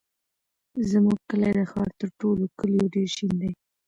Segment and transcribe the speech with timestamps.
[0.89, 3.51] زموږ کلی د ښار تر ټولو کلیو ډېر شین دی.